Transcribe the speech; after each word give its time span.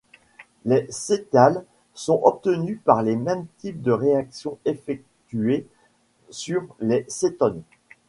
Les 0.65 0.87
cétals 0.89 1.63
sont 1.93 2.19
obtenus 2.23 2.79
par 2.83 3.03
le 3.03 3.15
même 3.15 3.45
type 3.59 3.83
de 3.83 3.91
réaction 3.91 4.57
effectuée 4.65 5.67
sur 6.31 6.65
les 6.79 7.05
cétones. 7.07 7.61